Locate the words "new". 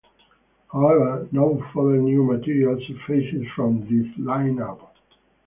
1.99-2.23